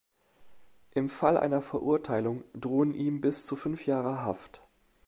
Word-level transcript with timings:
Im 0.95 1.09
Fall 1.09 1.37
einer 1.37 1.61
Verurteilung 1.61 2.43
drohen 2.55 2.95
ihm 2.95 3.21
bis 3.21 3.45
zu 3.45 3.55
fünf 3.55 3.85
Jahre 3.85 4.23
Haft. 4.23 4.63